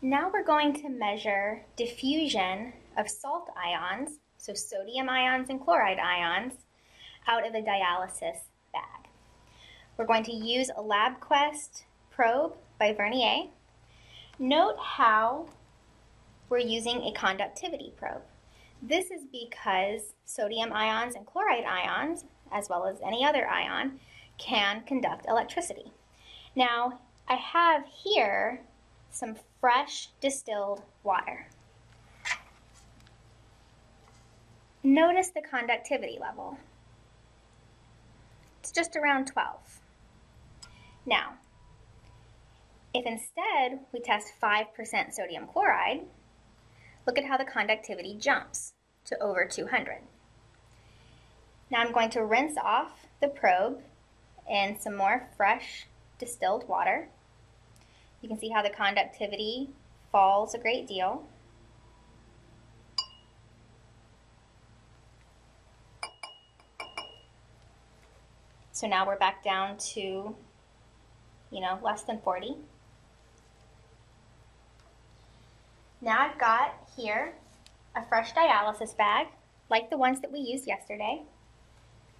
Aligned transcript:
Now 0.00 0.30
we're 0.32 0.44
going 0.44 0.74
to 0.74 0.88
measure 0.88 1.64
diffusion 1.76 2.72
of 2.96 3.10
salt 3.10 3.48
ions, 3.56 4.20
so 4.36 4.54
sodium 4.54 5.08
ions 5.08 5.50
and 5.50 5.60
chloride 5.60 5.98
ions, 5.98 6.52
out 7.26 7.44
of 7.44 7.52
a 7.52 7.60
dialysis 7.60 8.38
bag. 8.72 9.08
We're 9.96 10.06
going 10.06 10.22
to 10.22 10.32
use 10.32 10.70
a 10.70 10.80
LabQuest 10.80 11.82
probe 12.12 12.54
by 12.78 12.92
Vernier. 12.92 13.48
Note 14.38 14.76
how 14.80 15.48
we're 16.48 16.58
using 16.58 17.02
a 17.02 17.12
conductivity 17.12 17.92
probe. 17.96 18.22
This 18.80 19.10
is 19.10 19.22
because 19.32 20.14
sodium 20.24 20.72
ions 20.72 21.16
and 21.16 21.26
chloride 21.26 21.64
ions, 21.64 22.24
as 22.52 22.68
well 22.68 22.86
as 22.86 23.00
any 23.04 23.24
other 23.24 23.48
ion, 23.48 23.98
can 24.38 24.84
conduct 24.84 25.26
electricity. 25.26 25.90
Now, 26.54 27.00
I 27.26 27.34
have 27.34 27.82
here 28.04 28.62
some 29.10 29.36
fresh 29.60 30.08
distilled 30.20 30.82
water. 31.02 31.48
Notice 34.82 35.30
the 35.30 35.42
conductivity 35.42 36.18
level. 36.20 36.56
It's 38.60 38.72
just 38.72 38.96
around 38.96 39.26
12. 39.26 39.80
Now, 41.04 41.34
if 42.94 43.04
instead 43.06 43.80
we 43.92 44.00
test 44.00 44.32
5% 44.42 45.12
sodium 45.12 45.46
chloride, 45.46 46.02
look 47.06 47.18
at 47.18 47.24
how 47.24 47.36
the 47.36 47.44
conductivity 47.44 48.14
jumps 48.18 48.74
to 49.06 49.18
over 49.22 49.46
200. 49.46 50.02
Now 51.70 51.80
I'm 51.80 51.92
going 51.92 52.10
to 52.10 52.24
rinse 52.24 52.56
off 52.62 53.06
the 53.20 53.28
probe 53.28 53.82
in 54.50 54.78
some 54.80 54.96
more 54.96 55.28
fresh 55.36 55.86
distilled 56.18 56.68
water. 56.68 57.08
You 58.20 58.28
can 58.28 58.38
see 58.38 58.48
how 58.48 58.62
the 58.62 58.70
conductivity 58.70 59.70
falls 60.10 60.54
a 60.54 60.58
great 60.58 60.86
deal. 60.86 61.24
So 68.72 68.86
now 68.86 69.06
we're 69.06 69.18
back 69.18 69.42
down 69.42 69.76
to, 69.94 70.00
you 70.00 71.60
know, 71.60 71.78
less 71.82 72.02
than 72.02 72.20
40. 72.20 72.54
Now 76.00 76.18
I've 76.20 76.38
got 76.38 76.74
here 76.96 77.34
a 77.96 78.04
fresh 78.06 78.32
dialysis 78.34 78.96
bag, 78.96 79.26
like 79.68 79.90
the 79.90 79.98
ones 79.98 80.20
that 80.20 80.30
we 80.30 80.38
used 80.38 80.66
yesterday. 80.66 81.22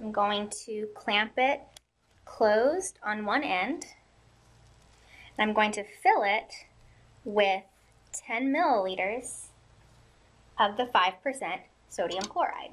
I'm 0.00 0.10
going 0.10 0.50
to 0.66 0.88
clamp 0.94 1.34
it 1.36 1.60
closed 2.24 2.98
on 3.04 3.24
one 3.24 3.44
end. 3.44 3.84
I'm 5.40 5.54
going 5.54 5.72
to 5.72 5.84
fill 6.02 6.22
it 6.22 6.52
with 7.24 7.62
10 8.12 8.52
milliliters 8.52 9.46
of 10.58 10.76
the 10.76 10.84
5% 10.84 11.60
sodium 11.88 12.24
chloride. 12.24 12.72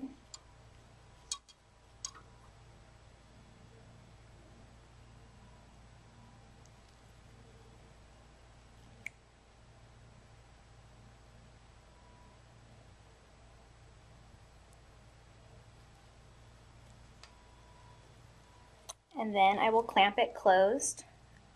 and 19.19 19.35
then 19.35 19.57
I 19.57 19.71
will 19.71 19.81
clamp 19.81 20.19
it 20.19 20.35
closed 20.35 21.03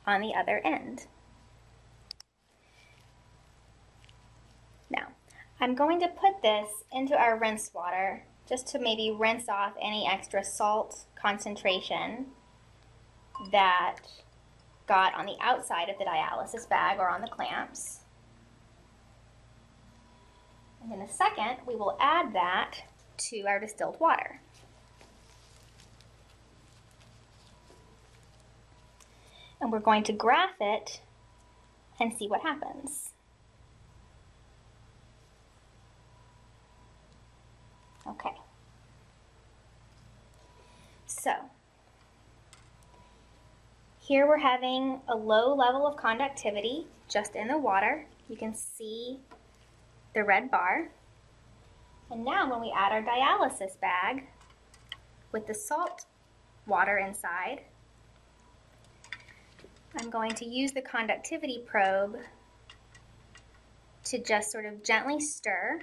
on 0.06 0.22
the 0.22 0.34
other 0.34 0.62
end. 0.64 1.08
Now, 4.90 5.08
I'm 5.60 5.76
going 5.76 6.00
to 6.02 6.08
put 6.08 6.42
this 6.42 6.70
into 6.92 7.16
our 7.16 7.38
rinse 7.38 7.72
water 7.74 8.24
just 8.48 8.68
to 8.70 8.80
maybe 8.80 9.16
rinse 9.18 9.48
off 9.48 9.74
any 9.82 10.08
extra 10.08 10.44
salt 10.44 11.06
concentration 11.16 12.28
that 13.52 13.98
got 14.88 15.14
on 15.16 15.26
the 15.26 15.38
outside 15.40 15.90
of 15.90 15.98
the 15.98 16.06
dialysis 16.06 16.68
bag 16.68 17.00
or 17.00 17.10
on 17.10 17.22
the 17.22 17.28
clamps. 17.28 18.02
And 20.84 20.92
in 20.92 21.02
a 21.02 21.08
second, 21.08 21.58
we 21.66 21.76
will 21.76 21.98
add 22.00 22.34
that 22.34 22.76
to 23.30 23.44
our 23.48 23.60
distilled 23.60 24.00
water. 24.00 24.42
And 29.62 29.72
we're 29.72 29.80
going 29.80 30.04
to 30.04 30.14
graph 30.14 30.56
it 30.60 31.02
and 32.00 32.12
see 32.12 32.28
what 32.28 32.42
happens. 32.42 33.12
Okay. 38.08 38.34
So, 41.06 41.32
here 44.00 44.28
we're 44.28 44.38
having 44.40 45.00
a 45.08 45.16
low 45.16 45.56
level 45.56 45.86
of 45.86 45.96
conductivity 45.96 46.88
just 47.08 47.36
in 47.36 47.48
the 47.48 47.58
water. 47.58 48.08
You 48.28 48.36
can 48.36 48.56
see 48.56 49.20
the 50.16 50.24
red 50.24 50.50
bar. 50.50 50.90
And 52.10 52.26
now 52.26 52.50
when 52.50 52.62
we 52.62 52.74
add 52.76 52.92
our 52.92 53.02
dialysis 53.02 53.80
bag 53.80 54.26
with 55.32 55.48
the 55.48 55.54
salt 55.54 56.06
water 56.66 56.98
inside, 56.98 57.62
I'm 60.00 60.10
going 60.10 60.34
to 60.36 60.46
use 60.46 60.72
the 60.72 60.82
conductivity 60.82 61.64
probe 61.66 62.18
to 64.06 64.20
just 64.20 64.52
sort 64.52 64.66
of 64.66 64.84
gently 64.84 65.20
stir. 65.20 65.82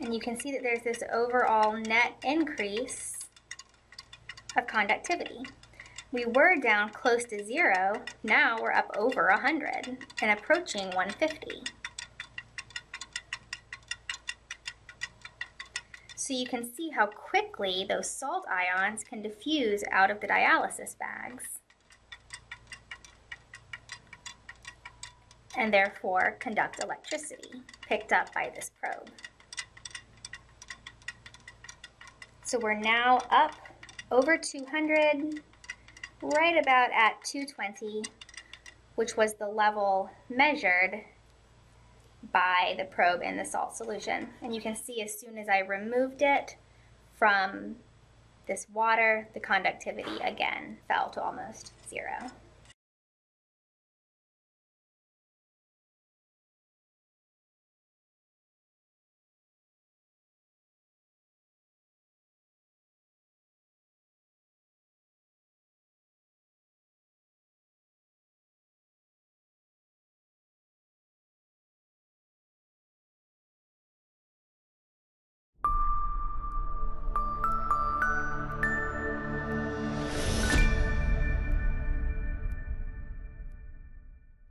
And 0.00 0.12
you 0.12 0.20
can 0.20 0.38
see 0.38 0.52
that 0.52 0.62
there's 0.62 0.82
this 0.82 1.02
overall 1.12 1.76
net 1.76 2.14
increase 2.22 3.16
of 4.56 4.66
conductivity. 4.66 5.42
We 6.12 6.26
were 6.26 6.56
down 6.60 6.90
close 6.90 7.24
to 7.24 7.44
zero, 7.44 8.02
now 8.22 8.58
we're 8.60 8.72
up 8.72 8.90
over 8.96 9.28
100 9.28 9.96
and 10.22 10.30
approaching 10.30 10.90
150. 10.90 11.62
So 16.26 16.32
you 16.32 16.46
can 16.46 16.64
see 16.64 16.88
how 16.88 17.04
quickly 17.04 17.84
those 17.86 18.08
salt 18.08 18.46
ions 18.50 19.04
can 19.04 19.20
diffuse 19.20 19.84
out 19.92 20.10
of 20.10 20.20
the 20.20 20.26
dialysis 20.26 20.98
bags 20.98 21.44
and 25.54 25.70
therefore 25.70 26.38
conduct 26.40 26.82
electricity 26.82 27.60
picked 27.86 28.10
up 28.10 28.32
by 28.32 28.50
this 28.54 28.70
probe. 28.80 29.10
So 32.42 32.58
we're 32.58 32.80
now 32.80 33.18
up 33.30 33.52
over 34.10 34.38
200, 34.38 35.42
right 36.22 36.56
about 36.56 36.88
at 36.94 37.22
220, 37.22 38.02
which 38.94 39.14
was 39.14 39.34
the 39.34 39.48
level 39.48 40.08
measured 40.30 41.04
by 42.32 42.74
the 42.78 42.84
probe 42.84 43.22
in 43.22 43.36
the 43.36 43.44
salt 43.44 43.76
solution. 43.76 44.28
And 44.42 44.54
you 44.54 44.60
can 44.60 44.76
see 44.76 45.02
as 45.02 45.18
soon 45.18 45.38
as 45.38 45.48
I 45.48 45.60
removed 45.60 46.22
it 46.22 46.56
from 47.14 47.76
this 48.46 48.66
water, 48.72 49.28
the 49.34 49.40
conductivity 49.40 50.16
again 50.22 50.78
fell 50.88 51.08
to 51.10 51.22
almost 51.22 51.72
zero. 51.88 52.30